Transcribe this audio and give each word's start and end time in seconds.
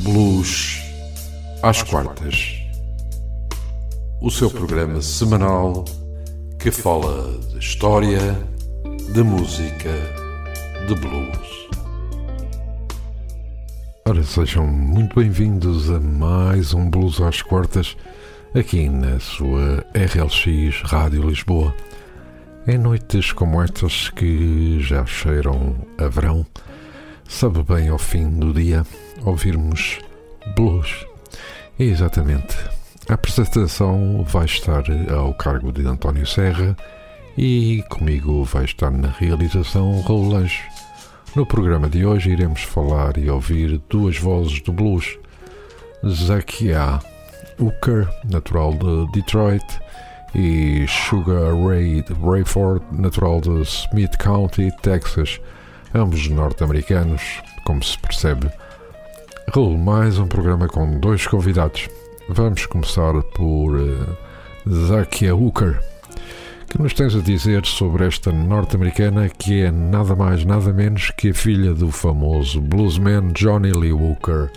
Blues 0.00 0.78
às 1.62 1.82
quartas. 1.82 2.62
O 4.20 4.30
seu 4.30 4.50
programa 4.50 5.00
semanal 5.00 5.84
que 6.58 6.70
fala 6.70 7.38
de 7.50 7.58
história, 7.58 8.20
de 9.12 9.22
música, 9.22 9.90
de 10.86 10.94
blues. 10.94 11.68
Ora, 14.06 14.22
sejam 14.22 14.66
muito 14.66 15.16
bem-vindos 15.16 15.90
a 15.90 15.98
mais 15.98 16.74
um 16.74 16.90
Blues 16.90 17.20
às 17.20 17.40
quartas 17.40 17.96
aqui 18.54 18.88
na 18.88 19.18
sua 19.18 19.84
RLX 19.94 20.82
Rádio 20.82 21.28
Lisboa. 21.28 21.74
Em 22.66 22.78
noites 22.78 23.32
como 23.32 23.62
estas 23.62 24.10
que 24.10 24.78
já 24.80 25.06
cheiram 25.06 25.76
a 25.98 26.06
verão, 26.08 26.44
sabe 27.28 27.62
bem 27.62 27.88
ao 27.88 27.98
fim 27.98 28.28
do 28.30 28.52
dia 28.52 28.84
ouvirmos 29.24 29.98
blues. 30.54 31.06
exatamente. 31.78 32.56
A 33.08 33.14
apresentação 33.14 34.24
vai 34.26 34.46
estar 34.46 34.84
ao 35.12 35.32
cargo 35.34 35.72
de 35.72 35.86
António 35.86 36.26
Serra 36.26 36.76
e 37.36 37.84
comigo 37.88 38.44
vai 38.44 38.64
estar 38.64 38.90
na 38.90 39.08
realização 39.08 40.00
Raul 40.02 40.28
Lange. 40.28 40.62
No 41.34 41.44
programa 41.44 41.88
de 41.88 42.04
hoje 42.04 42.30
iremos 42.30 42.62
falar 42.62 43.16
e 43.18 43.28
ouvir 43.28 43.80
duas 43.88 44.18
vozes 44.18 44.60
do 44.60 44.72
blues. 44.72 45.18
Zakia 46.06 46.98
Hooker, 47.58 48.08
natural 48.24 48.72
de 48.72 49.12
Detroit, 49.12 49.64
e 50.34 50.86
Sugar 50.88 51.54
Ray 51.54 52.04
Rayford, 52.22 52.84
natural 52.92 53.40
de 53.40 53.62
Smith 53.62 54.16
County, 54.18 54.70
Texas, 54.82 55.40
ambos 55.96 56.28
norte-americanos, 56.28 57.42
como 57.64 57.82
se 57.82 57.98
percebe. 57.98 58.50
Raul, 59.48 59.78
mais 59.78 60.18
um 60.18 60.26
programa 60.26 60.68
com 60.68 61.00
dois 61.00 61.26
convidados. 61.26 61.88
Vamos 62.28 62.66
começar 62.66 63.14
por 63.34 63.76
uh, 63.76 64.16
Zakia 64.68 65.34
Hooker. 65.34 65.80
Que 66.68 66.82
nos 66.82 66.92
tens 66.92 67.14
a 67.14 67.20
dizer 67.20 67.64
sobre 67.64 68.06
esta 68.06 68.30
norte-americana 68.30 69.28
que 69.30 69.62
é 69.62 69.70
nada 69.70 70.14
mais, 70.14 70.44
nada 70.44 70.72
menos 70.72 71.10
que 71.16 71.30
a 71.30 71.34
filha 71.34 71.72
do 71.72 71.90
famoso 71.90 72.60
bluesman 72.60 73.32
Johnny 73.32 73.72
Lee 73.72 73.92
Hooker? 73.92 74.50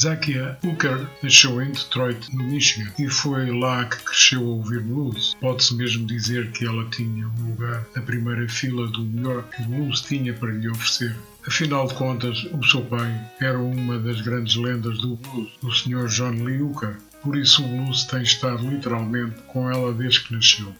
Zakia 0.00 0.58
Hooker 0.64 1.06
nasceu 1.22 1.62
em 1.62 1.70
Detroit, 1.70 2.34
no 2.34 2.44
Michigan, 2.44 2.90
e 2.98 3.08
foi 3.08 3.50
lá 3.50 3.84
que 3.84 3.96
cresceu 3.98 4.40
a 4.40 4.50
ouvir 4.50 4.80
blues. 4.80 5.36
Pode-se 5.40 5.74
mesmo 5.74 6.06
dizer 6.06 6.50
que 6.52 6.66
ela 6.66 6.88
tinha 6.90 7.28
um 7.28 7.48
lugar 7.50 7.86
na 7.94 8.02
primeira 8.02 8.48
fila 8.48 8.86
do 8.88 9.04
melhor 9.04 9.44
que 9.50 9.62
o 9.62 9.66
blues 9.66 10.00
tinha 10.00 10.32
para 10.32 10.50
lhe 10.50 10.68
oferecer. 10.68 11.16
Afinal 11.46 11.88
de 11.88 11.94
contas, 11.94 12.44
o 12.52 12.64
seu 12.64 12.82
pai 12.82 13.20
era 13.40 13.58
uma 13.58 13.98
das 13.98 14.20
grandes 14.20 14.54
lendas 14.56 14.98
do 14.98 15.16
blues, 15.16 15.50
o 15.62 15.70
Sr. 15.70 16.06
John 16.06 16.44
Lee 16.44 16.62
Hooker. 16.62 16.96
Por 17.22 17.36
isso 17.36 17.64
o 17.64 17.68
blues 17.68 18.04
tem 18.04 18.22
estado 18.22 18.68
literalmente 18.68 19.40
com 19.48 19.70
ela 19.70 19.92
desde 19.92 20.24
que 20.24 20.34
nasceu. 20.34 20.74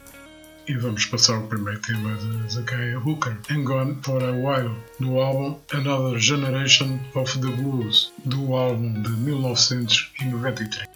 E 0.69 0.77
vamos 0.77 1.07
passar 1.07 1.39
o 1.39 1.47
primeiro 1.49 1.81
tema 1.81 2.15
de 2.15 2.53
Zakaya 2.53 2.97
Hooker, 3.01 3.37
And 3.51 3.65
Gone 3.65 3.97
for 4.01 4.23
a 4.23 4.31
While, 4.31 4.77
do 5.01 5.19
álbum 5.19 5.59
Another 5.73 6.21
Generation 6.21 7.01
of 7.17 7.37
the 7.41 7.49
Blues, 7.49 8.13
do 8.25 8.55
álbum 8.55 9.03
de 9.03 9.11
1993. 9.11 10.89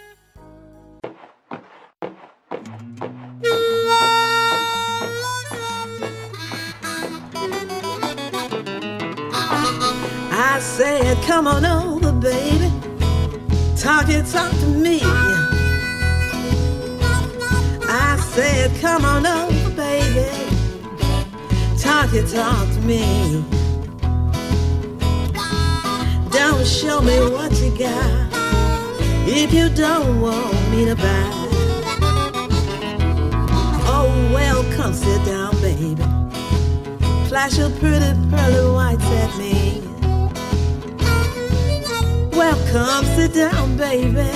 I 10.31 10.61
said, 10.61 11.17
come 11.27 11.49
on 11.49 11.65
over, 11.65 12.13
baby. 12.13 12.71
Talk 13.77 14.09
it, 14.11 14.27
talk 14.27 14.53
to 14.61 14.67
me. 14.69 15.36
Said, 18.37 18.71
come 18.83 19.03
on 19.07 19.27
over 19.27 19.71
baby. 19.71 20.29
Talk 21.79 22.13
it, 22.13 22.29
talk 22.29 22.69
to 22.69 22.81
me. 22.81 23.43
Don't 26.31 26.67
show 26.67 27.01
me 27.01 27.19
what 27.31 27.51
you 27.63 27.71
got 27.79 28.29
if 29.27 29.55
you 29.55 29.71
don't 29.71 30.21
want 30.21 30.53
me 30.71 30.85
to 30.85 30.95
buy. 30.97 31.33
Oh, 33.89 34.31
well, 34.35 34.63
come 34.77 34.93
sit 34.93 35.25
down, 35.25 35.59
baby. 35.63 35.97
Flash 37.29 37.57
your 37.57 37.71
pretty 37.81 38.13
pearly 38.29 38.71
whites 38.71 39.11
at 39.23 39.39
me. 39.39 39.81
Well, 42.37 42.59
come 42.71 43.07
sit 43.17 43.33
down, 43.33 43.79
baby. 43.79 44.29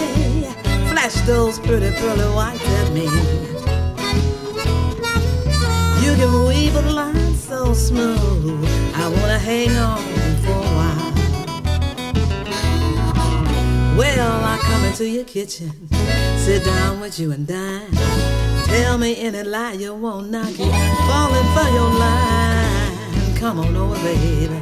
Flash 0.88 1.20
those 1.26 1.58
pretty 1.58 1.90
pearly 1.96 2.34
whites 2.34 2.66
at 2.66 2.92
me. 2.94 3.59
You 6.20 6.46
weave 6.46 6.76
a 6.76 6.82
line 6.82 7.34
so 7.34 7.72
smooth. 7.72 8.68
I 8.94 9.08
wanna 9.08 9.38
hang 9.38 9.74
on 9.78 10.02
for 10.44 10.50
a 10.50 10.72
while. 10.76 11.12
Well, 13.96 14.44
I 14.44 14.58
come 14.60 14.84
into 14.84 15.08
your 15.08 15.24
kitchen, 15.24 15.72
sit 16.36 16.62
down 16.62 17.00
with 17.00 17.18
you 17.18 17.32
and 17.32 17.46
dine. 17.46 17.90
Tell 18.66 18.98
me 18.98 19.16
any 19.16 19.42
lie 19.44 19.72
you 19.72 19.94
won't 19.94 20.30
knock 20.30 20.50
it, 20.50 20.72
falling 21.08 21.48
for 21.54 21.68
your 21.72 21.90
line. 22.04 23.36
Come 23.36 23.58
on 23.60 23.74
over, 23.74 23.96
baby. 24.04 24.60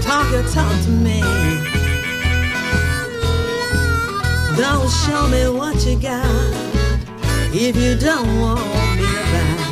Talk 0.00 0.30
your 0.30 0.44
talk 0.44 0.80
to 0.84 0.90
me. 0.90 1.20
Don't 4.56 4.88
show 4.88 5.26
me 5.26 5.48
what 5.58 5.84
you 5.84 5.98
got 5.98 6.54
if 7.52 7.74
you 7.76 7.96
don't 7.96 8.40
want 8.40 8.60
me 8.96 9.06
to 9.06 9.22
buy. 9.32 9.67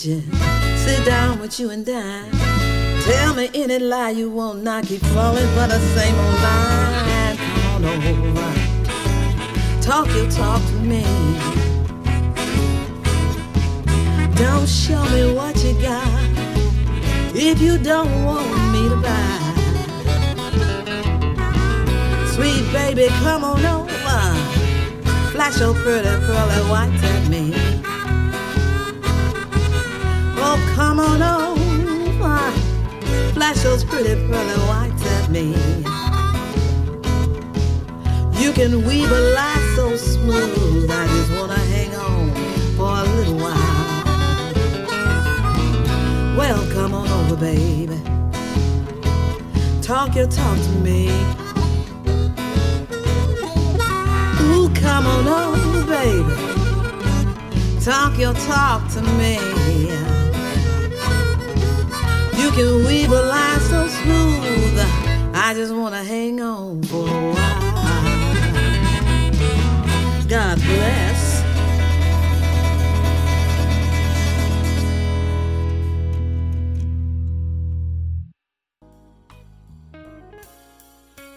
Kitchen. 0.00 0.22
Sit 0.76 1.04
down 1.04 1.40
with 1.40 1.58
you 1.60 1.70
and 1.70 1.84
dine. 1.84 2.30
Tell 3.02 3.34
me 3.34 3.50
any 3.54 3.78
lie 3.78 4.10
you 4.10 4.30
won't 4.30 4.62
not 4.62 4.84
keep 4.84 5.00
falling 5.14 5.46
for 5.48 5.66
the 5.66 5.78
same 5.94 6.14
old 6.14 6.40
line. 6.42 7.36
Come 7.36 7.84
on 7.84 7.84
oh, 7.84 8.08
over. 8.10 8.52
Talk 9.82 10.08
your 10.14 10.30
talk 10.30 10.62
to 10.62 10.76
me. 10.92 11.04
Don't 14.36 14.68
show 14.68 15.02
me 15.10 15.34
what 15.34 15.56
you 15.64 15.74
got 15.82 16.06
if 17.34 17.60
you 17.60 17.78
don't 17.78 18.24
want 18.24 18.48
me 18.72 18.88
to 18.88 18.96
buy. 18.96 19.38
Sweet 22.34 22.72
baby, 22.72 23.08
come 23.22 23.44
on 23.44 23.64
over. 23.64 23.90
Flash 25.32 25.60
your 25.60 25.74
pretty 25.74 26.08
pearly 26.26 26.70
whites 26.70 27.02
at 27.02 27.28
me. 27.28 27.89
Oh, 30.52 30.72
come 30.74 30.98
on 30.98 31.22
over. 31.22 32.50
Flash 33.34 33.62
those 33.62 33.84
pretty 33.84 34.16
pearly 34.26 34.58
whites 34.66 35.06
at 35.06 35.30
me. 35.30 35.54
You 38.42 38.50
can 38.52 38.84
weave 38.84 39.12
a 39.12 39.20
lie 39.36 39.72
so 39.76 39.94
smooth. 39.94 40.90
I 40.90 41.06
just 41.06 41.30
wanna 41.38 41.54
hang 41.54 41.94
on 41.94 42.34
for 42.76 42.90
a 42.90 43.04
little 43.14 43.36
while. 43.36 43.86
Well, 46.36 46.66
come 46.72 46.94
on 46.94 47.06
over, 47.06 47.36
baby. 47.36 48.00
Talk 49.82 50.16
your 50.16 50.26
talk 50.26 50.58
to 50.58 50.72
me. 50.82 51.10
Ooh, 54.50 54.68
come 54.74 55.06
on 55.06 55.28
over, 55.28 55.86
baby. 55.86 56.34
Talk 57.84 58.18
your 58.18 58.34
talk 58.34 58.88
to 58.94 59.02
me. 59.16 60.09
You 62.40 62.50
can 62.52 62.84
weave 62.86 63.12
a 63.12 63.22
line 63.22 63.60
so 63.60 63.86
smooth. 63.86 64.78
I 65.34 65.52
just 65.54 65.74
wanna 65.74 66.02
hang 66.02 66.40
on 66.40 66.82
for 66.84 67.06
a 67.06 67.20
while. 67.34 67.70
God 70.26 70.56
bless. 70.62 71.42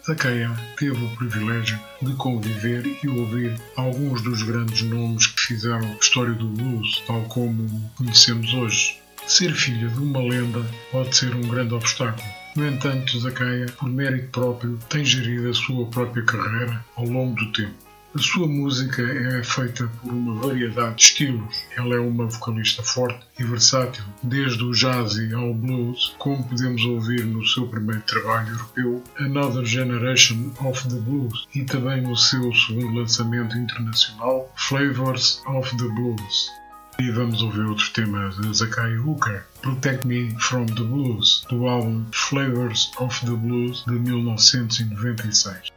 Zakeia 0.05 0.55
teve 0.77 1.03
o 1.03 1.15
privilégio 1.15 1.79
de 2.01 2.13
conviver 2.15 2.85
e 3.03 3.07
ouvir 3.09 3.59
alguns 3.75 4.21
dos 4.21 4.41
grandes 4.43 4.81
nomes 4.83 5.27
que 5.27 5.41
fizeram 5.41 5.87
a 5.87 5.97
história 5.97 6.33
do 6.33 6.47
blues, 6.47 7.03
tal 7.05 7.21
como 7.23 7.67
conhecemos 7.97 8.53
hoje. 8.53 9.02
Ser 9.27 9.53
filha 9.53 9.87
de 9.87 9.99
uma 9.99 10.19
lenda 10.19 10.63
pode 10.91 11.15
ser 11.15 11.33
um 11.33 11.47
grande 11.47 11.73
obstáculo. 11.73 12.27
No 12.55 12.67
entanto, 12.67 13.19
Zakeia, 13.19 13.65
por 13.77 13.89
mérito 13.89 14.29
próprio, 14.29 14.77
tem 14.89 15.03
gerido 15.03 15.49
a 15.49 15.53
sua 15.53 15.85
própria 15.87 16.23
carreira 16.23 16.85
ao 16.95 17.05
longo 17.05 17.35
do 17.35 17.51
tempo. 17.51 17.73
A 18.15 18.19
sua 18.19 18.45
música 18.45 19.01
é 19.01 19.43
feita 19.43 19.87
por 19.87 20.13
uma 20.13 20.35
variedade 20.35 20.97
de 20.97 21.01
estilos. 21.01 21.65
Ela 21.75 21.95
é 21.95 21.99
uma 21.99 22.27
vocalista 22.27 22.83
forte 22.83 23.25
e 23.39 23.43
versátil, 23.43 24.03
desde 24.21 24.63
o 24.63 24.71
jazz 24.71 25.17
ao 25.33 25.51
blues, 25.51 26.13
como 26.19 26.47
podemos 26.47 26.85
ouvir 26.85 27.25
no 27.25 27.43
seu 27.43 27.65
primeiro 27.65 28.01
trabalho 28.01 28.49
europeu, 28.49 29.03
Another 29.17 29.65
Generation 29.65 30.53
of 30.63 30.87
the 30.89 30.99
Blues, 30.99 31.47
e 31.55 31.63
também 31.63 32.01
no 32.01 32.15
seu 32.15 32.53
segundo 32.53 32.99
lançamento 32.99 33.57
internacional, 33.57 34.53
Flavors 34.57 35.41
of 35.47 35.75
the 35.77 35.87
Blues. 35.87 36.51
E 36.99 37.09
vamos 37.11 37.41
ouvir 37.41 37.65
outro 37.65 37.91
tema 37.91 38.29
de 38.29 38.53
Zakai 38.55 38.95
Hooker, 38.97 39.43
Protect 39.61 40.05
Me 40.05 40.29
from 40.39 40.67
the 40.67 40.83
Blues, 40.83 41.43
do 41.49 41.67
álbum 41.67 42.05
Flavors 42.13 42.91
of 42.99 43.19
the 43.25 43.35
Blues 43.35 43.83
de 43.85 43.93
1996. 43.93 45.71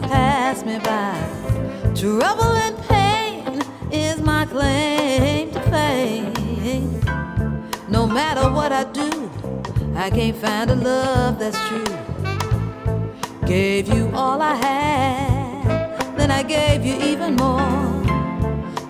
to 0.00 0.08
pass 0.08 0.62
me 0.62 0.78
by. 0.80 1.16
Trouble 1.94 2.52
and 2.66 2.76
pain 2.86 3.62
is 3.90 4.20
my 4.20 4.44
claim 4.44 5.50
to 5.52 5.60
fame. 5.70 7.00
No 7.88 8.06
matter 8.06 8.50
what 8.50 8.72
I 8.72 8.84
do, 8.84 9.30
I 9.94 10.10
can't 10.10 10.36
find 10.36 10.70
a 10.70 10.74
love 10.74 11.38
that's 11.38 11.58
true. 11.68 11.96
Gave 13.46 13.88
you 13.88 14.10
all 14.12 14.42
I 14.42 14.54
had, 14.56 16.18
then 16.18 16.30
I 16.30 16.42
gave 16.42 16.84
you 16.84 16.96
even 17.12 17.34
more. 17.36 18.02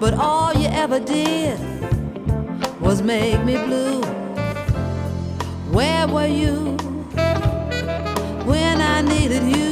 But 0.01 0.15
all 0.15 0.55
you 0.55 0.69
ever 0.69 0.99
did 0.99 1.57
was 2.81 3.01
make 3.01 3.45
me 3.45 3.55
blue. 3.67 4.01
Where 5.71 6.09
were 6.09 6.27
you 6.27 6.77
when 8.45 8.81
I 8.81 9.03
needed 9.03 9.45
you? 9.57 9.66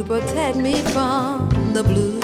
to 0.00 0.06
protect 0.06 0.56
me 0.56 0.74
from 0.92 1.48
the 1.74 1.82
blues. 1.82 2.19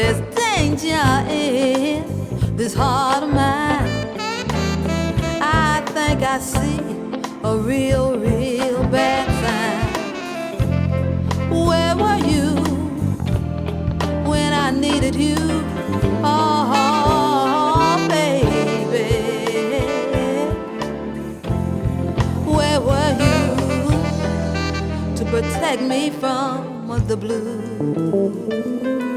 There's 0.00 0.20
danger 0.36 1.08
in 1.28 2.04
eh, 2.04 2.04
this 2.54 2.72
heart 2.72 3.24
of 3.24 3.30
mine. 3.30 3.82
I 5.42 5.82
think 5.86 6.22
I 6.22 6.38
see 6.38 6.78
a 7.42 7.56
real, 7.56 8.16
real 8.16 8.84
bad 8.84 9.26
sign. 9.42 9.90
Where 11.50 11.96
were 11.96 12.20
you 12.24 12.54
when 14.30 14.52
I 14.52 14.70
needed 14.70 15.16
you? 15.16 15.34
Oh, 16.22 18.06
baby. 18.08 19.18
Where 22.46 22.80
were 22.80 23.14
you 23.26 25.16
to 25.16 25.24
protect 25.24 25.82
me 25.82 26.10
from? 26.10 26.68
the 27.08 27.16
blue. 27.16 29.07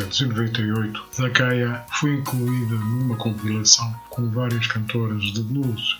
1998, 0.00 1.06
Zakaya 1.14 1.84
foi 1.88 2.14
incluída 2.14 2.74
numa 2.74 3.16
compilação 3.16 3.94
com 4.10 4.28
várias 4.30 4.66
cantoras 4.66 5.22
de 5.22 5.42
blues 5.42 5.98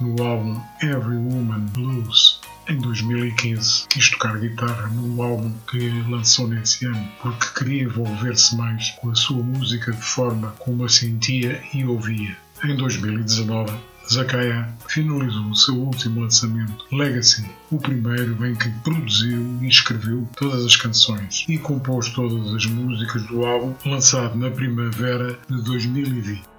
no 0.00 0.22
álbum 0.22 0.60
Every 0.82 1.16
Woman 1.16 1.66
Blues. 1.72 2.40
Em 2.68 2.78
2015, 2.78 3.86
quis 3.88 4.10
tocar 4.10 4.38
guitarra 4.38 4.88
no 4.88 5.22
álbum 5.22 5.52
que 5.70 5.88
lançou 6.08 6.48
nesse 6.48 6.84
ano, 6.86 7.08
porque 7.22 7.46
queria 7.58 7.84
envolver-se 7.84 8.56
mais 8.56 8.90
com 8.92 9.10
a 9.10 9.14
sua 9.14 9.42
música 9.42 9.92
de 9.92 10.02
forma 10.02 10.52
como 10.58 10.84
a 10.84 10.88
sentia 10.88 11.62
e 11.72 11.84
ouvia. 11.84 12.36
Em 12.64 12.74
2019, 12.74 13.72
Zakaya 14.10 14.68
finalizou 14.88 15.54
seu 15.54 15.74
último 15.74 16.20
lançamento, 16.20 16.84
Legacy, 16.92 17.44
o 17.70 17.78
primeiro 17.78 18.46
em 18.46 18.54
que 18.54 18.70
produziu 18.84 19.58
e 19.60 19.68
escreveu 19.68 20.28
todas 20.36 20.64
as 20.64 20.76
canções 20.76 21.44
e 21.48 21.58
compôs 21.58 22.10
todas 22.10 22.54
as 22.54 22.66
músicas 22.66 23.22
do 23.26 23.44
álbum 23.44 23.74
lançado 23.84 24.36
na 24.36 24.50
primavera 24.50 25.38
de 25.48 25.62
2020. 25.62 26.55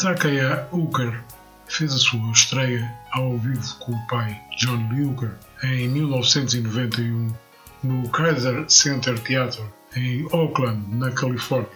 Zakaya 0.00 0.66
Hooker 0.72 1.22
fez 1.68 1.92
a 1.92 1.98
sua 1.98 2.32
estreia 2.32 2.90
ao 3.12 3.36
vivo 3.36 3.76
com 3.80 3.92
o 3.92 4.06
pai, 4.06 4.34
John 4.56 4.88
Hooker, 4.94 5.32
em 5.62 5.88
1991 5.88 7.30
no 7.82 8.08
Kaiser 8.08 8.64
Center 8.70 9.18
Theatre, 9.20 9.62
em 9.94 10.26
Oakland, 10.32 10.82
na 10.94 11.10
Califórnia. 11.10 11.68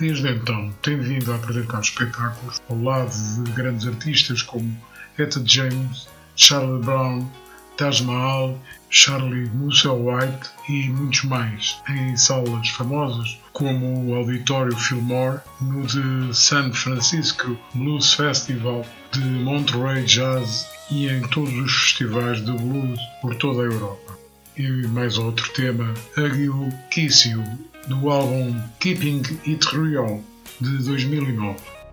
Desde 0.00 0.30
então, 0.30 0.74
tem 0.82 0.98
vindo 0.98 1.30
a 1.30 1.36
apresentar 1.36 1.78
espetáculos 1.78 2.60
ao 2.68 2.82
lado 2.82 3.12
de 3.44 3.52
grandes 3.52 3.86
artistas 3.86 4.42
como 4.42 4.76
Etta 5.16 5.40
James, 5.46 6.08
Charlie 6.34 6.82
Brown, 6.82 7.24
Taj 7.76 8.02
Mahal, 8.02 8.58
Charlie 8.96 9.50
Musselwhite 9.50 10.50
e 10.68 10.88
muitos 10.88 11.24
mais, 11.24 11.82
em 11.88 12.16
salas 12.16 12.68
famosas 12.68 13.36
como 13.52 14.08
o 14.08 14.14
Auditório 14.14 14.74
Fillmore, 14.76 15.40
no 15.60 15.84
de 15.84 16.32
San 16.32 16.72
Francisco 16.72 17.58
Blues 17.74 18.14
Festival, 18.14 18.86
de 19.10 19.18
Monterey 19.18 20.04
Jazz 20.04 20.68
e 20.92 21.08
em 21.08 21.22
todos 21.22 21.52
os 21.54 21.72
festivais 21.72 22.44
de 22.44 22.52
blues 22.52 23.00
por 23.20 23.34
toda 23.34 23.62
a 23.62 23.64
Europa. 23.64 24.16
E 24.56 24.86
mais 24.86 25.18
outro 25.18 25.52
tema, 25.54 25.92
Hug 26.16 26.40
You, 26.40 26.72
Kiss 26.92 27.28
You, 27.28 27.42
do 27.88 28.08
álbum 28.08 28.56
Keeping 28.78 29.22
It 29.44 29.76
Real, 29.76 30.22
de 30.60 30.84
2009. 30.84 31.83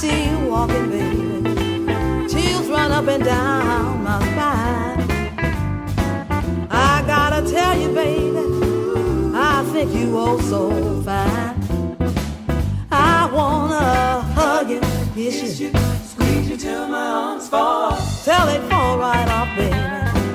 See 0.00 0.30
you 0.30 0.38
walking, 0.48 0.88
baby, 0.88 2.28
chills 2.32 2.68
run 2.70 2.90
up 2.90 3.06
and 3.06 3.22
down 3.22 4.02
my 4.02 4.18
spine. 4.32 5.00
I 6.70 7.04
gotta 7.06 7.40
tell 7.50 7.78
you, 7.78 7.88
baby, 7.92 8.38
I 9.34 9.62
think 9.72 9.92
you 9.92 10.16
oh 10.16 10.40
so 10.40 11.02
fine. 11.02 11.54
I 12.90 13.30
wanna 13.30 14.22
hug 14.38 14.70
you, 14.70 14.80
kiss 15.14 15.60
you, 15.60 15.70
Squeeze 16.04 16.48
you 16.48 16.56
till 16.56 16.88
my 16.88 17.06
arms 17.06 17.48
fall. 17.50 17.98
tell 18.24 18.48
it 18.48 18.62
fall 18.70 18.98
right 18.98 19.28
off, 19.28 19.54
baby. 19.54 19.74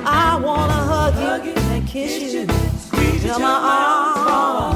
I 0.06 0.38
wanna 0.46 0.80
hug 0.92 1.44
you 1.44 1.52
and 1.74 1.88
kiss 1.88 2.32
you, 2.32 2.46
Squeeze 2.78 3.24
you 3.24 3.30
till 3.30 3.40
my 3.40 3.46
my 3.46 3.58
arms 3.74 4.30
fall. 4.30 4.62
arms 4.62 4.74
fall 4.74 4.75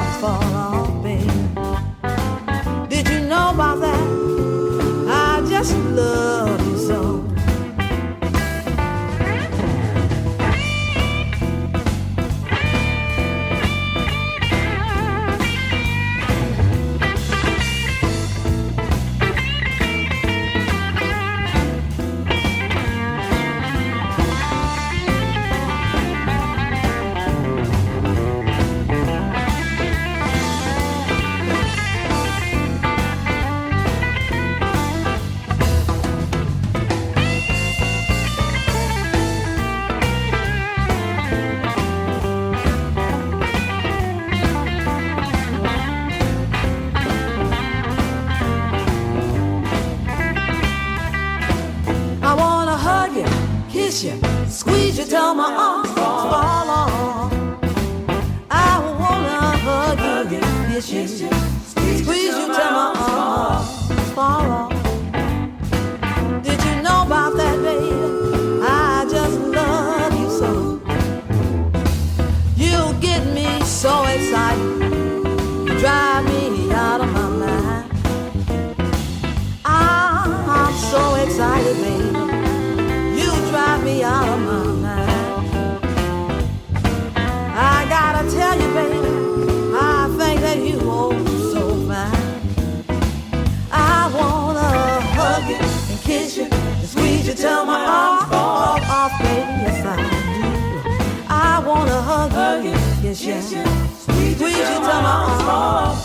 Sweet 103.20 104.38
to 104.38 104.44
my 104.46 105.26
heart. 105.44 105.98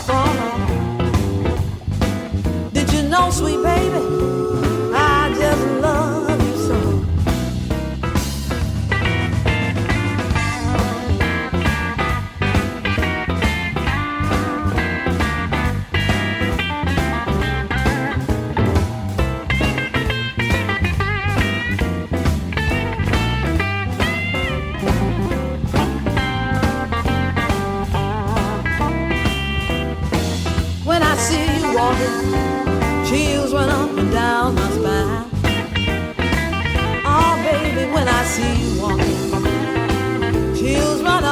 Did 2.74 2.92
you 2.92 3.02
know, 3.08 3.30
sweet 3.30 3.62
baby? 3.62 4.35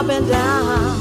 up 0.04 0.10
and 0.10 0.28
down. 0.28 0.93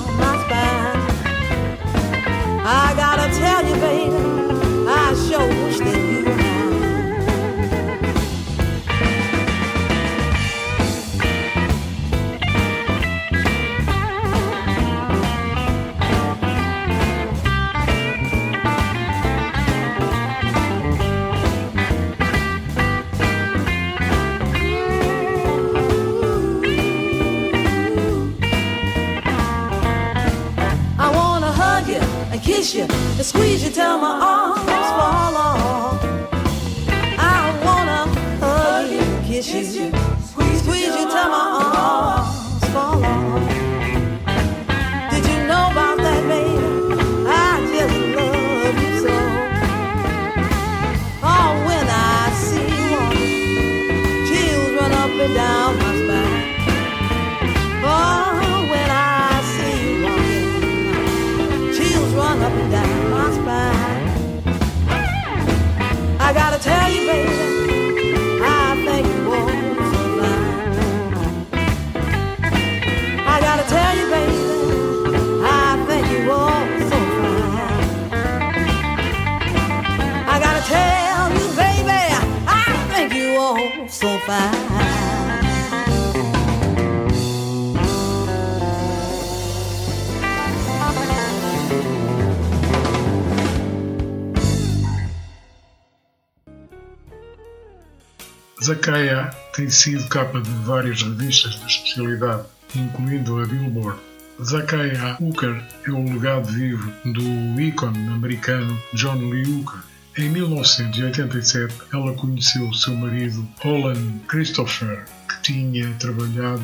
Zakaia 98.64 99.30
tem 99.54 99.70
sido 99.70 100.08
capa 100.08 100.40
de 100.40 100.50
várias 100.64 101.02
revistas 101.02 101.60
de 101.60 101.66
especialidade, 101.66 102.44
incluindo 102.74 103.42
a 103.42 103.46
Billboard. 103.46 104.00
Zakaia 104.42 105.18
Hooker 105.20 105.62
é 105.86 105.92
o 105.92 106.02
legado 106.06 106.48
vivo 106.48 106.90
do 107.04 107.62
ícone 107.62 108.08
americano 108.08 108.82
John 108.94 109.18
Lee 109.18 109.44
Hooker. 109.46 109.82
Em 110.18 110.30
1987, 110.30 111.76
ela 111.92 112.14
conheceu 112.14 112.74
seu 112.74 112.96
marido 112.96 113.46
Holland 113.62 114.22
Christopher, 114.30 115.04
que 115.28 115.42
tinha 115.42 115.94
trabalhado 115.96 116.64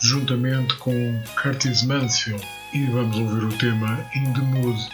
juntamente 0.00 0.74
com 0.76 1.22
Curtis 1.42 1.82
Mansfield. 1.82 2.42
E 2.72 2.86
vamos 2.86 3.18
ouvir 3.18 3.44
o 3.44 3.58
tema 3.58 4.00
In 4.16 4.32
the 4.32 4.40
Mood 4.40 4.88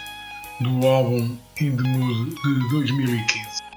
do 0.62 0.84
álbum 0.84 1.38
In 1.60 1.76
the 1.76 1.82
Mood 1.84 2.34
de 2.42 2.68
2015. 2.70 3.69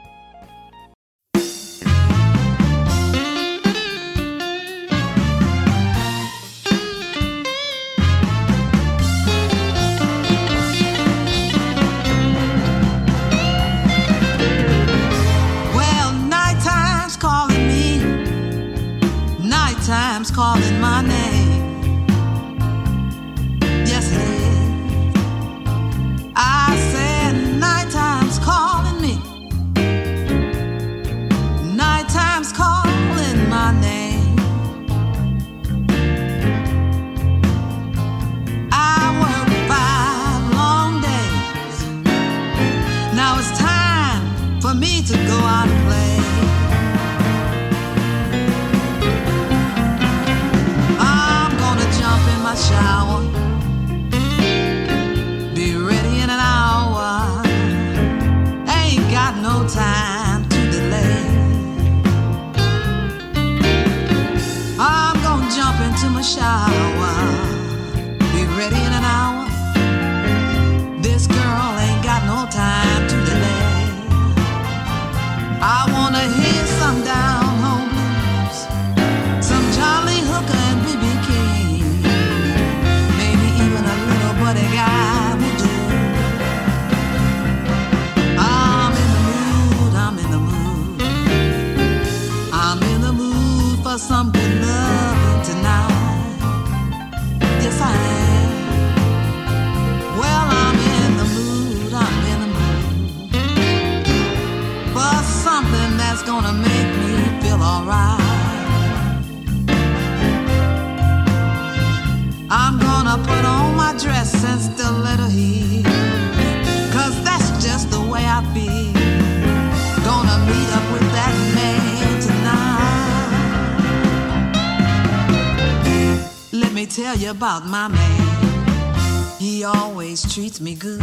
about 127.43 127.65
my 127.65 127.89
man. 127.89 129.37
He 129.37 129.65
always 129.65 130.21
treats 130.33 130.61
me 130.61 130.75
good. 130.75 131.01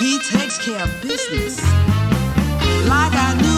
He 0.00 0.18
takes 0.18 0.58
care 0.58 0.82
of 0.82 0.90
business 1.02 1.62
like 2.88 3.12
I 3.14 3.38
knew. 3.40 3.57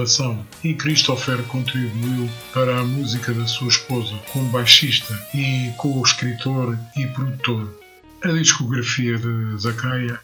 gravação 0.00 0.46
e 0.64 0.72
Christopher 0.72 1.42
contribuiu 1.44 2.28
para 2.54 2.78
a 2.78 2.84
música 2.84 3.34
da 3.34 3.46
sua 3.46 3.68
esposa 3.68 4.18
como 4.32 4.48
baixista 4.48 5.14
e 5.34 5.70
co-escritor 5.76 6.78
e 6.96 7.06
produtor. 7.08 7.78
A 8.24 8.28
discografia 8.28 9.18
de 9.18 9.58
Zakaia 9.58 10.18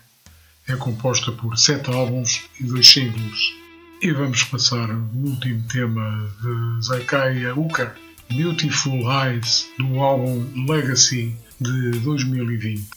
é 0.67 0.77
composta 0.77 1.31
por 1.31 1.59
sete 1.59 1.91
álbuns 1.91 2.43
e 2.59 2.65
dois 2.65 2.87
singles. 2.87 3.53
E 4.01 4.11
vamos 4.13 4.45
passar 4.45 4.89
o 4.91 5.11
último 5.25 5.63
tema 5.69 6.31
de 6.41 6.87
Zakaia 6.87 7.55
Uka, 7.55 7.95
Beautiful 8.31 9.01
Eyes, 9.11 9.67
do 9.79 10.01
álbum 10.01 10.47
Legacy 10.67 11.37
de 11.61 11.91
2020. 12.01 12.96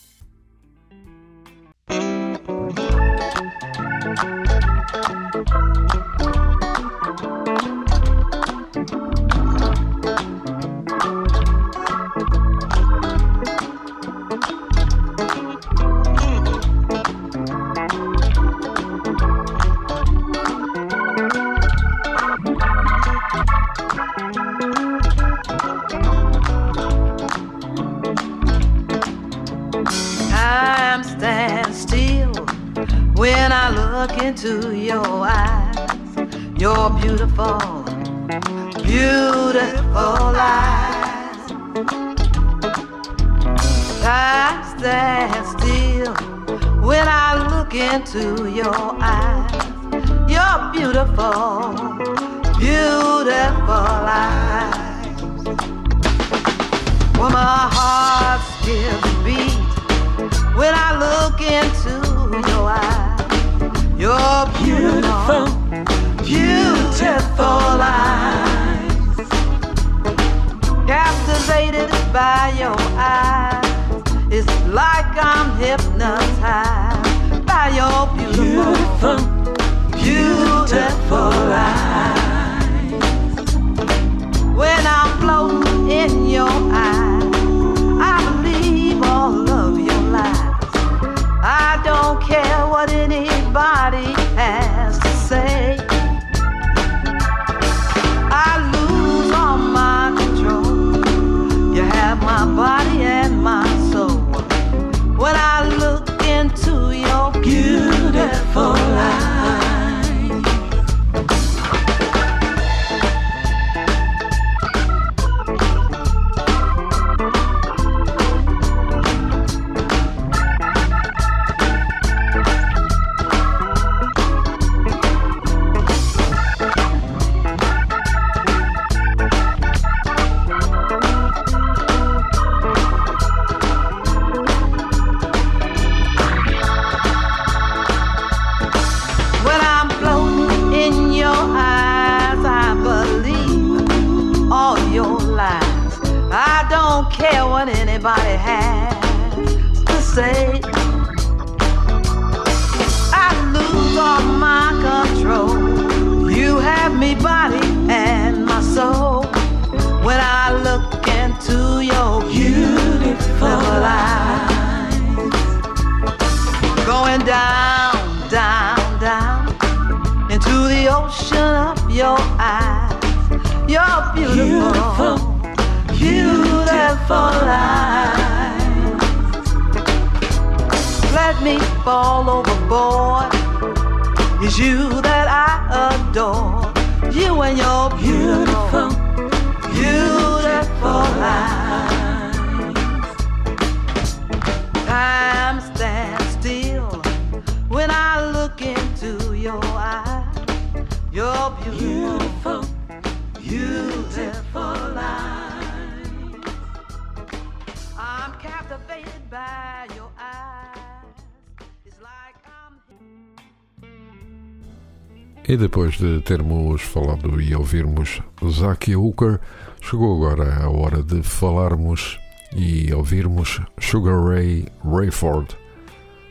Termos 216.29 216.83
falado 216.83 217.41
e 217.41 217.55
ouvirmos 217.55 218.21
Zakia 218.47 218.99
Hooker, 218.99 219.39
chegou 219.81 220.15
agora 220.15 220.63
a 220.63 220.69
hora 220.69 221.01
de 221.01 221.23
falarmos 221.23 222.19
e 222.55 222.93
ouvirmos 222.93 223.59
Sugar 223.79 224.23
Ray 224.23 224.67
Rayford. 224.85 225.57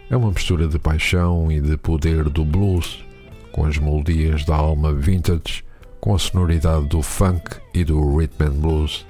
É 0.08 0.16
uma 0.16 0.30
mistura 0.30 0.68
de 0.68 0.78
paixão 0.78 1.50
e 1.50 1.60
de 1.60 1.76
poder 1.76 2.28
do 2.28 2.44
blues, 2.44 3.04
com 3.50 3.64
as 3.64 3.76
melodias 3.76 4.44
da 4.44 4.54
alma 4.54 4.92
vintage, 4.92 5.64
com 6.00 6.14
a 6.14 6.18
sonoridade 6.20 6.86
do 6.86 7.02
funk 7.02 7.56
e 7.74 7.82
do 7.82 8.16
rhythm 8.16 8.44
and 8.44 8.60
blues. 8.60 9.04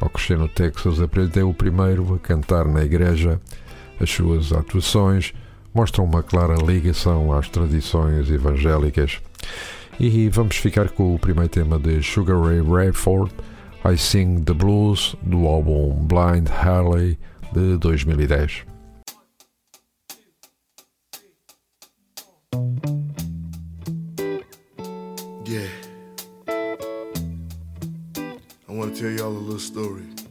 Ao 0.00 0.10
crescer 0.10 0.36
no 0.36 0.48
Texas, 0.48 1.00
aprendeu 1.00 1.54
primeiro 1.54 2.12
a 2.12 2.18
cantar 2.18 2.64
na 2.64 2.82
igreja. 2.82 3.40
As 4.00 4.10
suas 4.10 4.52
atuações 4.52 5.32
mostram 5.72 6.04
uma 6.04 6.24
clara 6.24 6.56
ligação 6.56 7.32
às 7.32 7.48
tradições 7.48 8.28
evangélicas. 8.28 9.20
E 9.98 10.28
vamos 10.28 10.56
ficar 10.56 10.90
com 10.90 11.14
o 11.14 11.18
primeiro 11.18 11.48
tema 11.48 11.78
de 11.78 12.02
Sugar 12.02 12.40
Ray 12.40 12.60
Rayford, 12.60 13.32
I 13.84 13.96
Sing 13.96 14.42
the 14.42 14.52
Blues, 14.52 15.14
do 15.22 15.46
álbum 15.46 15.94
Blind 16.06 16.48
Harley 16.48 17.18
de 17.52 17.78
2010. 17.78 18.64
Yeah. 25.46 25.68
I 28.68 28.72
want 28.72 28.94
to 28.94 29.00
tell 29.00 29.10
y'all 29.10 29.28
a 29.28 29.38
little 29.38 29.58
story. 29.60 30.23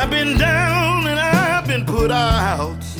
I've 0.00 0.10
been 0.10 0.38
down 0.38 1.08
and 1.08 1.18
I've 1.18 1.66
been 1.66 1.84
put 1.84 2.12
out. 2.12 2.97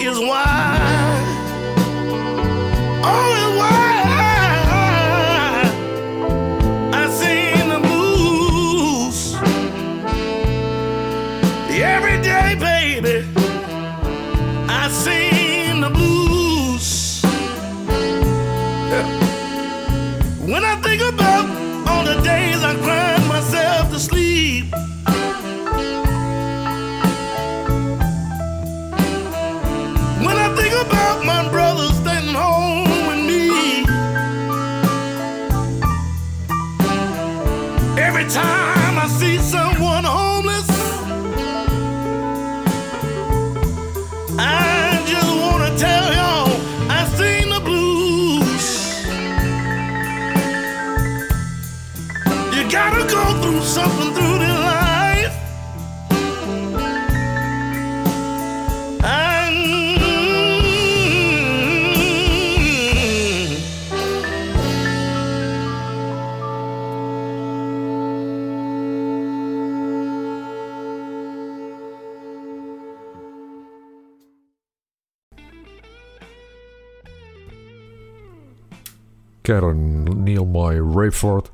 Is 0.00 0.18
why. 0.18 0.89
Neilmoy 80.70 80.94
Rayford 80.94 81.50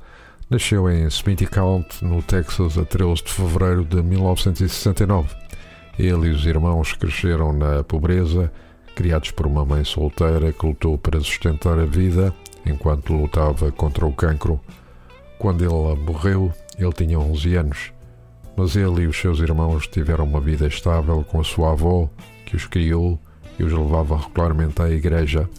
nasceu 0.49 0.89
em 0.89 1.07
Smithy 1.07 1.47
County, 1.47 2.05
no 2.05 2.21
Texas, 2.21 2.77
a 2.77 2.85
13 2.85 3.23
de 3.23 3.31
fevereiro 3.31 3.83
de 3.83 4.01
1969. 4.01 5.35
Ele 5.97 6.27
e 6.27 6.29
os 6.29 6.45
irmãos 6.45 6.93
cresceram 6.93 7.51
na 7.51 7.83
pobreza, 7.83 8.51
criados 8.95 9.31
por 9.31 9.47
uma 9.47 9.65
mãe 9.65 9.83
solteira 9.83 10.53
que 10.53 10.65
lutou 10.65 10.97
para 10.97 11.19
sustentar 11.19 11.79
a 11.79 11.85
vida 11.85 12.33
enquanto 12.65 13.13
lutava 13.13 13.71
contra 13.71 14.05
o 14.05 14.13
cancro. 14.13 14.59
Quando 15.39 15.63
ela 15.63 15.95
morreu, 15.95 16.53
ele 16.77 16.93
tinha 16.93 17.19
11 17.19 17.55
anos, 17.55 17.91
mas 18.55 18.75
ele 18.75 19.01
e 19.01 19.07
os 19.07 19.17
seus 19.17 19.39
irmãos 19.39 19.87
tiveram 19.87 20.25
uma 20.25 20.39
vida 20.39 20.67
estável 20.67 21.23
com 21.23 21.41
a 21.41 21.43
sua 21.43 21.71
avó, 21.71 22.09
que 22.45 22.55
os 22.55 22.65
criou 22.65 23.19
e 23.57 23.63
os 23.63 23.73
levava 23.73 24.17
regularmente 24.17 24.81
à 24.81 24.89
igreja 24.89 25.49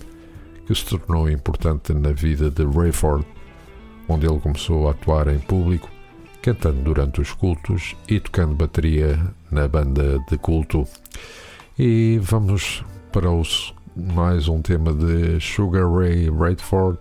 que 0.67 0.75
se 0.75 0.85
tornou 0.85 1.31
importante 1.31 1.95
na 1.95 2.13
vida 2.13 2.51
de 2.51 2.63
Rayford, 2.63 3.25
onde 4.09 4.27
ele 4.27 4.41
começou 4.41 4.89
a 4.89 4.93
atuar 4.93 5.29
em 5.29 5.39
público, 5.39 5.91
cantando 6.41 6.81
durante 6.83 7.21
os 7.21 7.33
cultos 7.33 7.95
e 8.09 8.19
tocando 8.19 8.55
bateria 8.55 9.19
na 9.51 9.69
banda 9.69 10.19
de 10.31 10.39
culto. 10.39 10.87
E 11.79 12.19
vamos 12.23 12.85
para 13.13 13.29
mais 13.95 14.49
um 14.49 14.63
tema 14.63 14.93
de 14.93 15.41
Sugar 15.41 15.91
Ray 15.93 16.31
Rayford, 16.31 16.99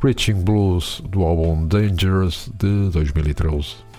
Preaching 0.00 0.42
Blues, 0.42 1.02
do 1.08 1.22
álbum 1.22 1.66
Dangerous 1.66 2.50
de 2.58 2.90
2013. 2.90 3.91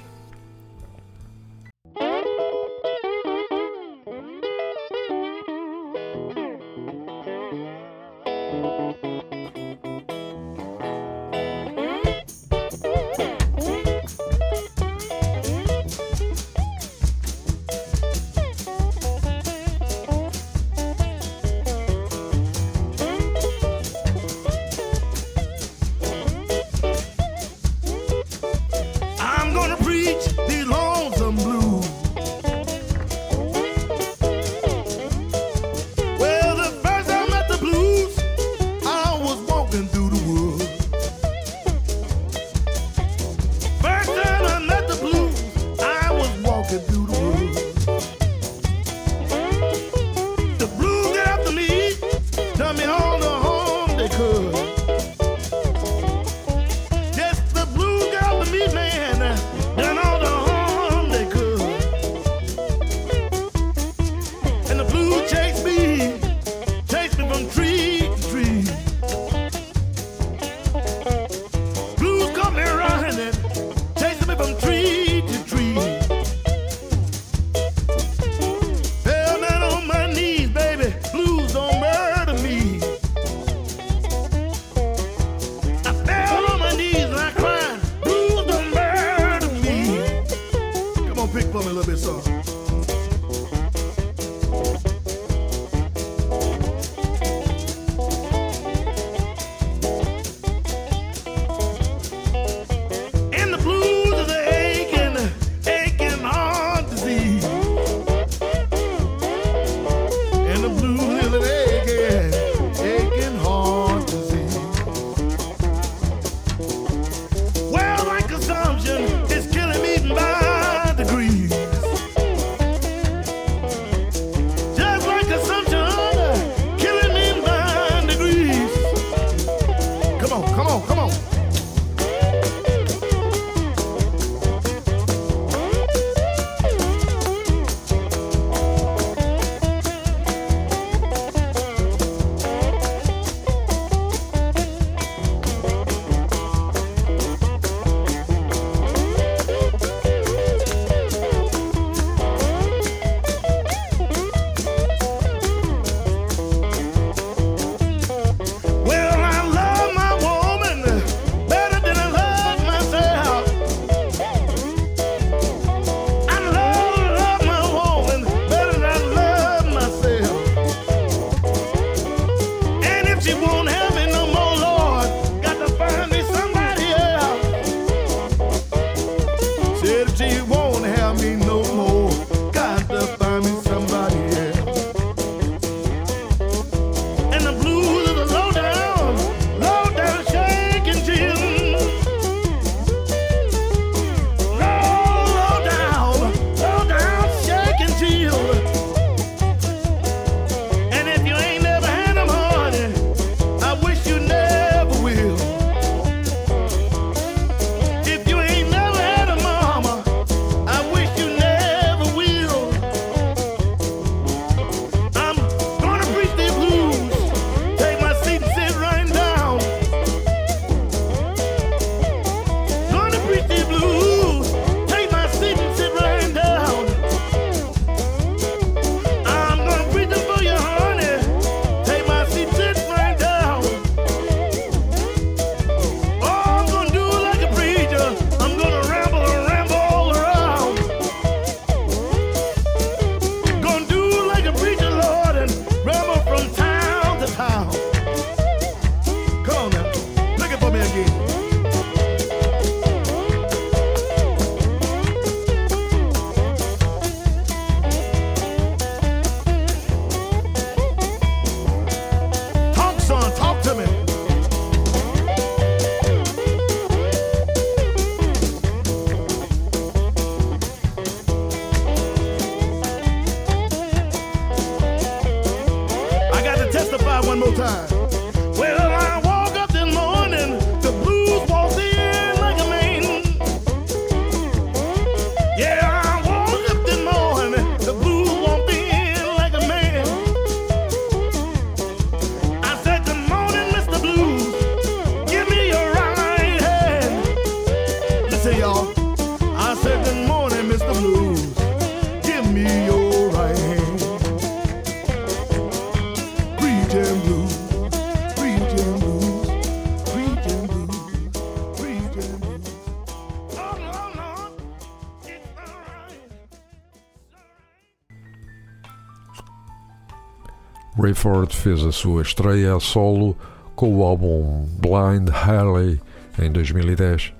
Rayford 321.24 321.55
fez 321.55 321.86
a 321.86 321.91
sua 321.91 322.21
estreia 322.21 322.76
a 322.76 322.82
solo 322.82 323.38
com 323.78 323.95
o 323.95 324.03
álbum 324.03 324.67
Blind 324.78 325.30
Alley 325.30 326.01
em 326.38 326.51
2010, 326.51 327.32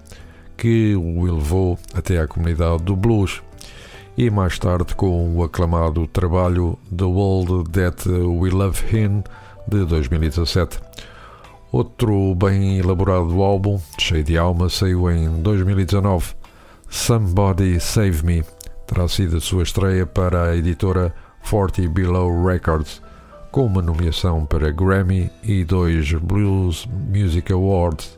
que 0.56 0.96
o 0.96 1.28
elevou 1.28 1.78
até 1.94 2.18
à 2.18 2.26
comunidade 2.26 2.82
do 2.84 2.96
blues, 2.96 3.42
e 4.18 4.30
mais 4.30 4.58
tarde 4.58 4.96
com 4.96 5.36
o 5.36 5.44
aclamado 5.44 6.08
trabalho 6.08 6.80
The 6.96 7.04
World 7.04 7.70
That 7.72 8.08
We 8.08 8.52
Love 8.52 8.80
Him 8.96 9.22
de 9.68 9.84
2017. 9.86 10.80
Outro 11.70 12.34
bem 12.36 12.78
elaborado 12.78 13.44
álbum, 13.44 13.82
cheio 14.00 14.24
de 14.24 14.38
alma, 14.38 14.70
saiu 14.70 15.12
em 15.12 15.42
2019. 15.42 16.36
Somebody 16.90 17.82
Save 17.82 18.24
Me 18.24 18.46
terá 18.88 19.10
sido 19.10 19.38
a 19.38 19.42
sua 19.42 19.64
estreia 19.64 20.06
para 20.06 20.44
a 20.44 20.56
editora 20.56 21.14
40 21.50 21.90
Below 21.90 22.46
Records, 22.46 23.02
com 23.54 23.68
uma 23.68 23.84
nomeação 23.84 24.48
para 24.48 24.72
Grammy 24.72 25.30
e 25.44 25.64
dois 25.64 26.12
Blues 26.14 26.88
Music 27.08 27.54
Awards. 27.54 28.18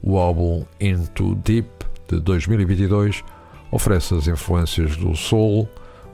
O 0.00 0.16
álbum 0.16 0.64
Into 0.80 1.34
Deep 1.34 1.68
de 2.08 2.20
2022 2.20 3.24
oferece 3.72 4.14
as 4.14 4.28
influências 4.28 4.96
do 4.96 5.16
soul, 5.16 5.68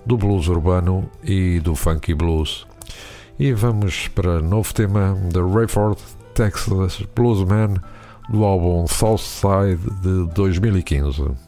do 0.06 0.16
blues 0.16 0.48
urbano 0.48 1.10
e 1.22 1.60
do 1.60 1.74
funky 1.74 2.14
blues. 2.14 2.66
E 3.38 3.52
vamos 3.52 4.08
para 4.08 4.40
novo 4.40 4.72
tema 4.72 5.14
da 5.30 5.42
Rayford 5.42 6.00
Texas 6.32 7.02
Bluesman 7.14 7.74
do 8.30 8.44
álbum 8.44 8.86
Southside 8.86 9.78
de 10.00 10.26
2015. 10.32 11.43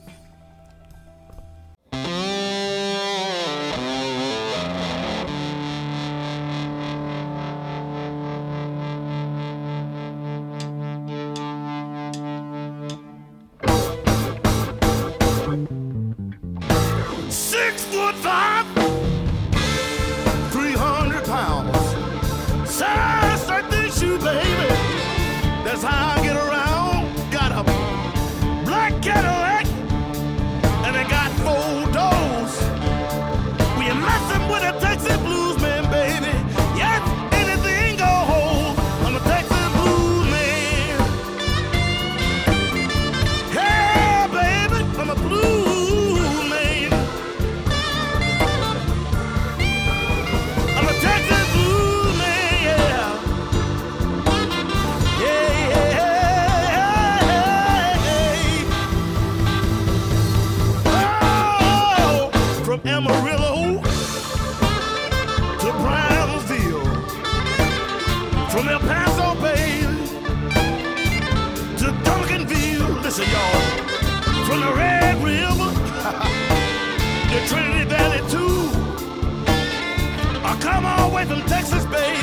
come 80.60 80.86
all 80.86 81.08
the 81.08 81.14
way 81.14 81.24
from 81.24 81.42
Texas, 81.42 81.84
baby, 81.86 82.18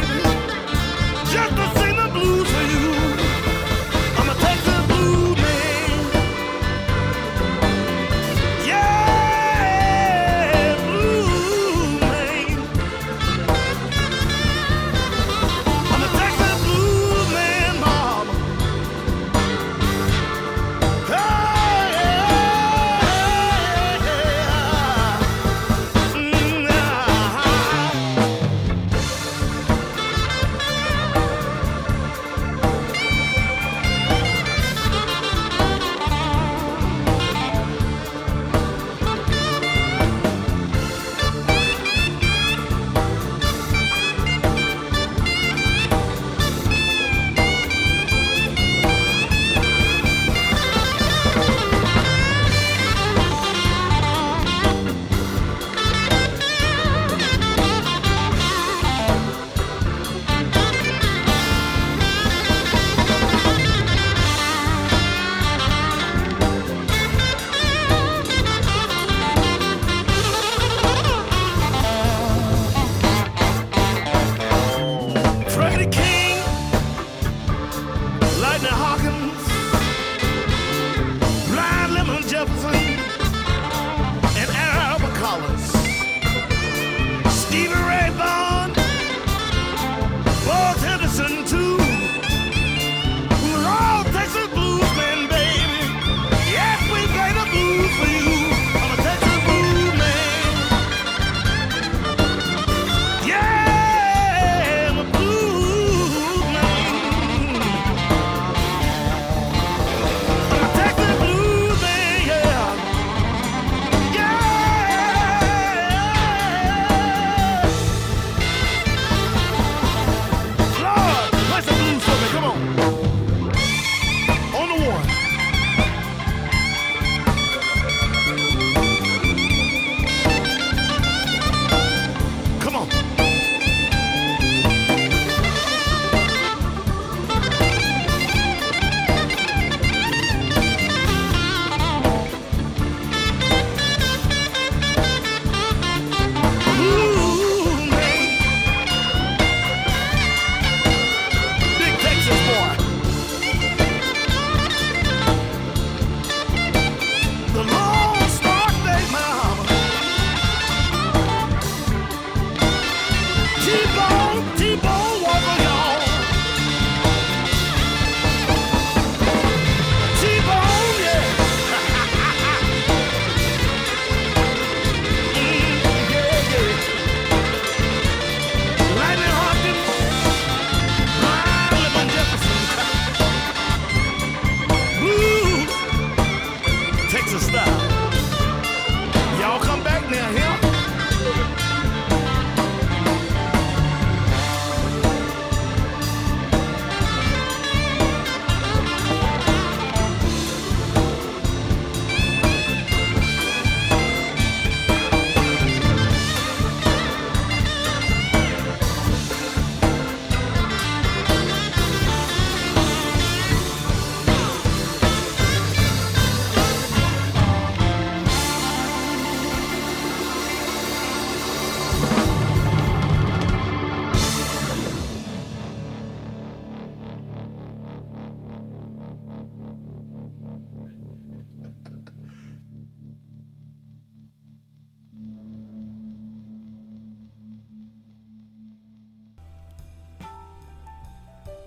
just 1.31 1.55
to 1.55 1.82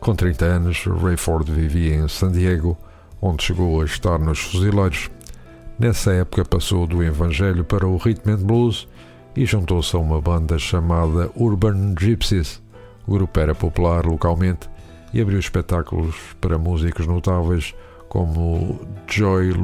Com 0.07 0.15
30 0.15 0.45
anos, 0.45 0.85
Rayford 0.87 1.51
vivia 1.51 1.97
em 1.97 2.07
San 2.07 2.31
Diego, 2.31 2.79
onde 3.21 3.43
chegou 3.43 3.83
a 3.83 3.85
estar 3.85 4.21
nos 4.21 4.39
Fuzileiros. 4.39 5.11
Nessa 5.81 6.13
época 6.13 6.45
passou 6.45 6.87
do 6.87 7.03
Evangelho 7.03 7.65
para 7.65 7.89
o 7.89 7.97
Rhythm 7.97 8.31
and 8.31 8.45
Blues 8.45 8.87
e 9.35 9.45
juntou-se 9.45 9.97
a 9.97 9.99
uma 9.99 10.21
banda 10.21 10.61
chamada 10.61 11.29
Urban 11.35 11.97
Gypsies. 11.99 12.63
O 13.05 13.15
grupo 13.15 13.41
era 13.41 13.53
popular 13.53 14.07
localmente 14.07 14.71
e 15.13 15.21
abriu 15.21 15.41
espetáculos 15.41 16.15
para 16.41 16.57
músicos 16.57 17.05
notáveis 17.09 17.75
como 18.09 18.79
Joy 19.09 19.55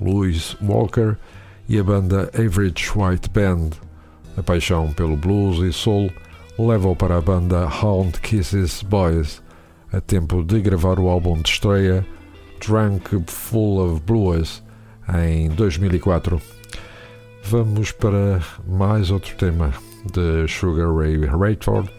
Louis 0.00 0.56
Walker 0.62 1.18
e 1.68 1.78
a 1.78 1.84
banda 1.84 2.30
Average 2.32 2.90
White 2.96 3.28
Band. 3.28 3.68
A 4.34 4.42
paixão 4.42 4.90
pelo 4.94 5.14
blues 5.14 5.58
e 5.58 5.74
soul 5.74 6.10
leva-o 6.58 6.94
para 6.94 7.16
a 7.16 7.20
banda 7.20 7.66
Hound 7.66 8.20
Kisses 8.20 8.82
Boys, 8.82 9.42
a 9.92 10.00
tempo 10.00 10.42
de 10.42 10.60
gravar 10.60 10.98
o 10.98 11.08
álbum 11.08 11.40
de 11.40 11.48
estreia 11.48 12.06
Drunk 12.60 13.24
Full 13.26 13.80
of 13.80 14.02
Blues 14.06 14.62
em 15.14 15.48
2004. 15.50 16.40
Vamos 17.44 17.92
para 17.92 18.40
mais 18.66 19.10
outro 19.10 19.34
tema 19.36 19.72
de 20.12 20.46
Sugar 20.46 20.94
Ray 20.94 21.24
Rayford, 21.24 21.90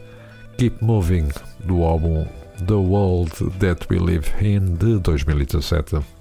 Keep 0.57 0.83
Moving, 0.83 1.29
do 1.65 1.83
álbum 1.83 2.25
The 2.65 2.73
World 2.73 3.31
That 3.59 3.87
We 3.89 3.99
Live 3.99 4.31
In 4.41 4.75
de 4.75 4.99
2017. 4.99 6.12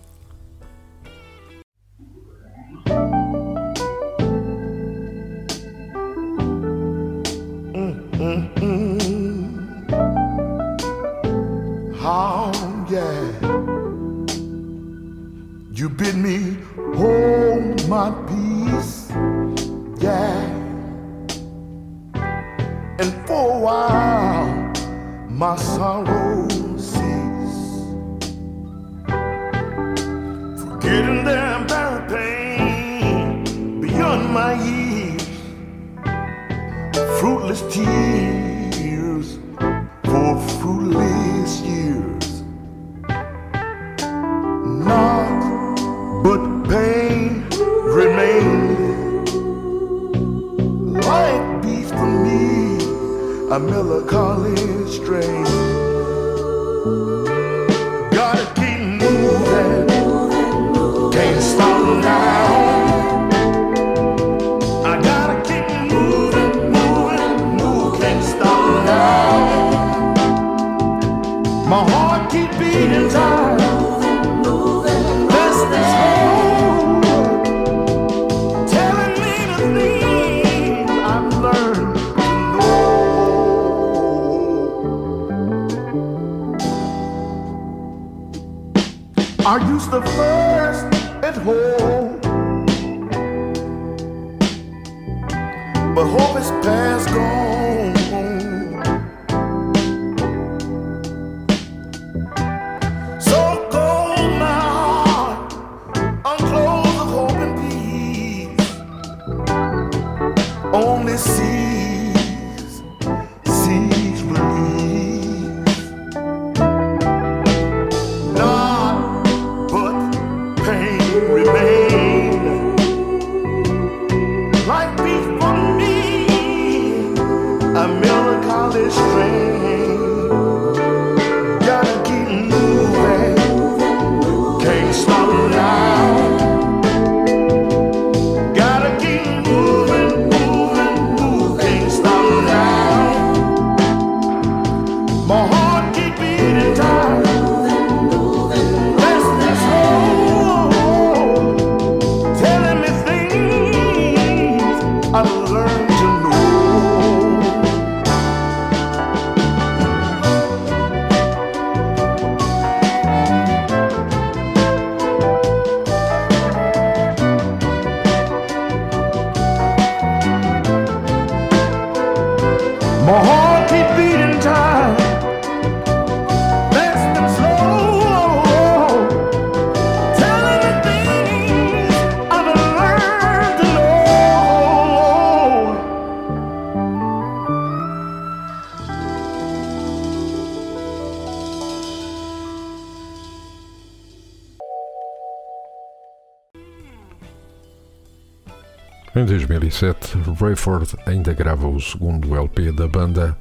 Em 199.23 199.25
2007, 199.25 200.19
Rayford 200.41 200.97
ainda 201.07 201.33
grava 201.33 201.69
o 201.69 201.81
segundo 201.81 202.35
LP 202.35 202.73
da 202.73 202.89
banda 202.89 203.39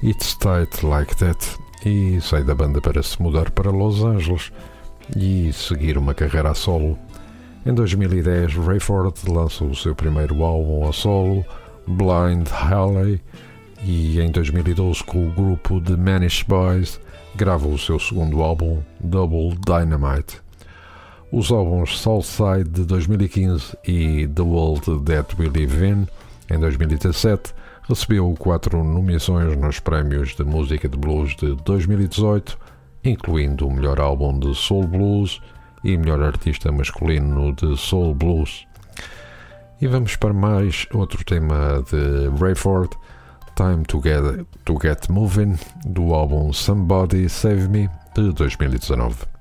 It's 0.00 0.36
Tight 0.36 0.86
Like 0.86 1.16
That 1.16 1.58
e 1.84 2.20
sai 2.20 2.44
da 2.44 2.54
banda 2.54 2.80
para 2.80 3.02
se 3.02 3.20
mudar 3.20 3.50
para 3.50 3.72
Los 3.72 4.00
Angeles 4.04 4.52
e 5.16 5.52
seguir 5.52 5.98
uma 5.98 6.14
carreira 6.14 6.52
a 6.52 6.54
solo. 6.54 6.96
Em 7.66 7.74
2010, 7.74 8.54
Rayford 8.54 9.28
lança 9.28 9.64
o 9.64 9.74
seu 9.74 9.92
primeiro 9.92 10.44
álbum 10.44 10.88
a 10.88 10.92
solo, 10.92 11.44
Blind 11.84 12.46
Alley, 12.70 13.20
e 13.82 14.20
em 14.20 14.30
2012, 14.30 15.02
com 15.02 15.26
o 15.26 15.32
grupo 15.32 15.80
The 15.80 15.96
Manish 15.96 16.44
Boys, 16.44 17.00
grava 17.34 17.66
o 17.66 17.76
seu 17.76 17.98
segundo 17.98 18.40
álbum, 18.40 18.80
Double 19.00 19.58
Dynamite. 19.66 20.43
Os 21.36 21.50
álbuns 21.50 21.98
Southside 21.98 22.70
de 22.70 22.84
2015 22.84 23.76
e 23.84 24.28
The 24.28 24.42
World 24.42 25.02
That 25.04 25.34
We 25.36 25.48
Live 25.48 25.84
In, 25.84 26.06
em 26.48 26.60
2017, 26.60 27.52
recebeu 27.88 28.32
quatro 28.38 28.84
nomeações 28.84 29.56
nos 29.56 29.80
prémios 29.80 30.36
de 30.36 30.44
música 30.44 30.88
de 30.88 30.96
blues 30.96 31.34
de 31.34 31.56
2018, 31.64 32.56
incluindo 33.02 33.66
o 33.66 33.74
melhor 33.74 33.98
álbum 33.98 34.38
de 34.38 34.54
soul 34.54 34.86
blues 34.86 35.42
e 35.82 35.96
melhor 35.96 36.22
artista 36.22 36.70
masculino 36.70 37.52
de 37.52 37.76
soul 37.76 38.14
blues. 38.14 38.64
E 39.80 39.88
vamos 39.88 40.14
para 40.14 40.32
mais 40.32 40.86
outro 40.94 41.24
tema 41.24 41.82
de 41.90 42.28
Rayford, 42.40 42.90
Time 43.56 43.82
to 43.86 44.00
Get, 44.00 44.46
to 44.64 44.78
Get 44.80 45.08
Moving, 45.08 45.56
do 45.84 46.14
álbum 46.14 46.52
Somebody 46.52 47.28
Save 47.28 47.66
Me 47.66 47.90
de 48.14 48.32
2019. 48.34 49.33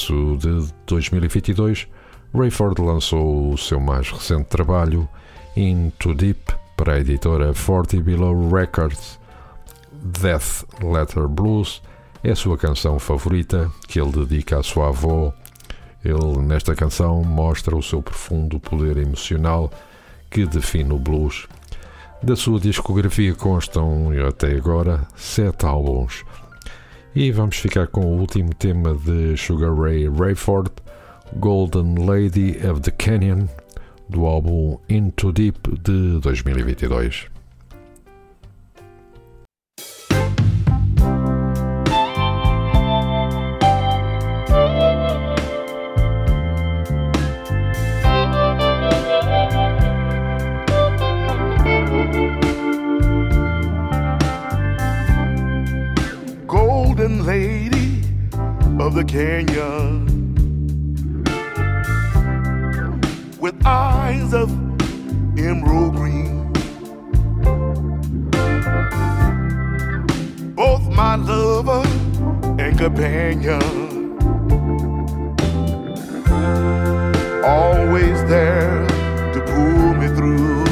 Março 0.00 0.38
de 0.38 0.72
2022, 0.86 1.86
Rayford 2.34 2.80
lançou 2.80 3.52
o 3.52 3.58
seu 3.58 3.78
mais 3.78 4.10
recente 4.10 4.44
trabalho, 4.44 5.06
Into 5.54 6.14
Deep, 6.14 6.54
para 6.74 6.94
a 6.94 7.00
editora 7.00 7.52
Forty 7.52 8.00
Below 8.00 8.48
Records. 8.48 9.20
Death 9.92 10.64
Letter 10.82 11.28
Blues 11.28 11.82
é 12.24 12.30
a 12.30 12.36
sua 12.36 12.56
canção 12.56 12.98
favorita, 12.98 13.70
que 13.86 14.00
ele 14.00 14.24
dedica 14.24 14.58
à 14.58 14.62
sua 14.62 14.88
avó. 14.88 15.34
Ele, 16.02 16.38
nesta 16.38 16.74
canção, 16.74 17.22
mostra 17.22 17.76
o 17.76 17.82
seu 17.82 18.00
profundo 18.00 18.58
poder 18.58 18.96
emocional 18.96 19.70
que 20.30 20.46
define 20.46 20.94
o 20.94 20.98
blues. 20.98 21.46
Da 22.22 22.36
sua 22.36 22.58
discografia 22.58 23.34
constam, 23.34 24.08
até 24.26 24.54
agora, 24.54 25.06
sete 25.14 25.66
álbuns 25.66 26.24
e 27.14 27.32
vamos 27.32 27.56
ficar 27.56 27.88
com 27.88 28.02
o 28.02 28.18
último 28.18 28.54
tema 28.54 28.94
de 28.94 29.36
Sugar 29.36 29.74
Ray 29.74 30.08
Rayford, 30.08 30.70
Golden 31.36 32.06
Lady 32.06 32.56
of 32.66 32.80
the 32.80 32.90
Canyon, 32.90 33.46
do 34.08 34.26
álbum 34.26 34.78
Into 34.88 35.32
Deep 35.32 35.58
de 35.82 36.20
2022. 36.20 37.39
Of 58.78 58.94
the 58.94 59.04
canyon 59.04 60.04
with 63.38 63.54
eyes 63.64 64.34
of 64.34 64.50
emerald 65.38 65.96
green. 65.96 66.52
Both 70.54 70.88
my 70.90 71.16
lover 71.16 71.82
and 72.60 72.78
companion 72.78 73.62
always 77.42 78.22
there 78.28 78.86
to 79.32 79.40
pull 79.46 79.94
me 79.94 80.08
through. 80.16 80.64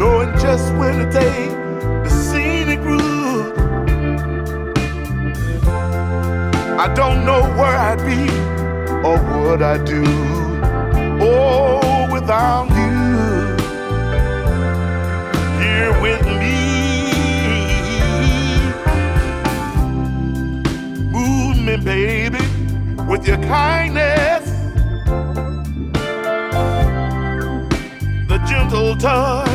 Knowing 0.00 0.32
just 0.38 0.74
when 0.74 0.98
to 0.98 1.12
take 1.12 1.55
I 6.86 6.94
don't 6.94 7.24
know 7.26 7.42
where 7.58 7.76
I'd 7.76 7.98
be 7.98 8.30
or 9.04 9.18
what 9.18 9.60
I'd 9.60 9.84
do. 9.84 10.04
Oh, 11.20 12.08
without 12.12 12.68
you 12.80 13.56
here 15.60 15.92
with 16.00 16.24
me. 16.40 16.58
Move 21.10 21.58
me, 21.58 21.76
baby, 21.76 22.44
with 23.10 23.26
your 23.26 23.38
kindness. 23.38 24.48
The 28.28 28.38
gentle 28.46 28.94
touch 28.94 29.45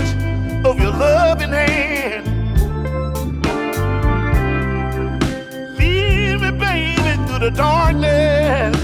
the 7.41 7.49
darkness. 7.49 8.77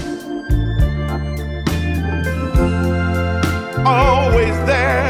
Always 3.86 4.56
there 4.66 5.07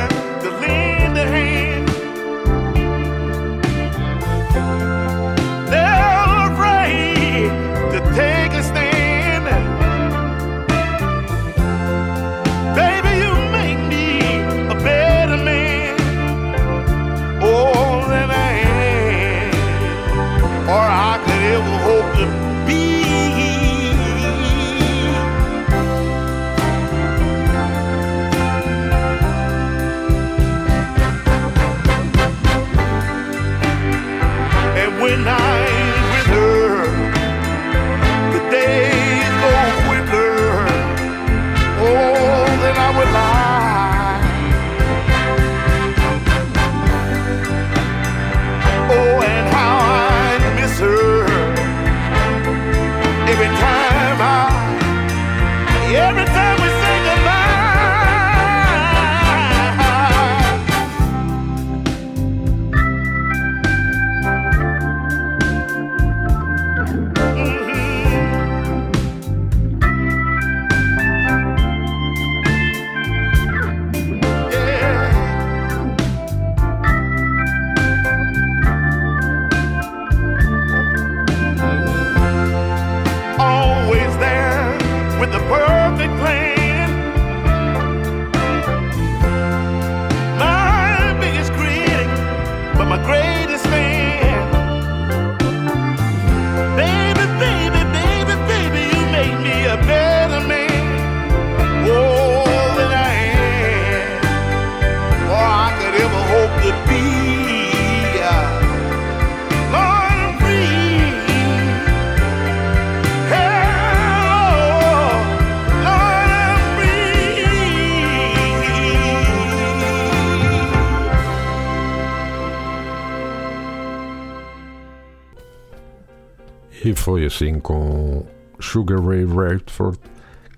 assim 127.39 127.61
com 127.61 128.27
Sugar 128.59 129.01
Ray 129.01 129.25
Radford 129.25 129.97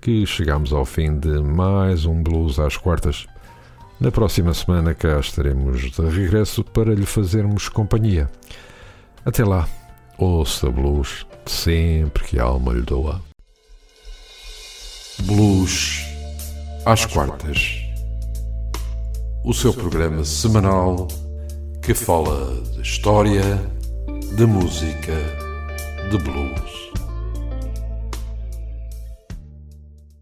que 0.01 0.25
chegamos 0.25 0.73
ao 0.73 0.83
fim 0.83 1.15
de 1.19 1.39
mais 1.39 2.05
um 2.05 2.23
Blues 2.23 2.57
às 2.57 2.75
quartas. 2.75 3.27
Na 3.99 4.11
próxima 4.11 4.51
semana 4.51 4.95
cá 4.95 5.19
estaremos 5.19 5.79
de 5.79 6.01
regresso 6.01 6.63
para 6.63 6.95
lhe 6.95 7.05
fazermos 7.05 7.69
companhia. 7.69 8.27
Até 9.23 9.45
lá, 9.45 9.69
ouça 10.17 10.71
blues 10.71 11.27
sempre 11.45 12.23
que 12.23 12.39
a 12.39 12.45
alma 12.45 12.73
lhe 12.73 12.81
doa. 12.81 13.21
Blues 15.19 16.03
às 16.83 17.05
quartas. 17.05 17.79
O 19.45 19.53
seu 19.53 19.71
programa 19.71 20.25
semanal 20.25 21.07
que 21.83 21.93
fala 21.93 22.59
de 22.73 22.81
história, 22.81 23.43
de 24.35 24.45
música, 24.47 25.40
de 26.11 26.17
blues. 26.17 27.00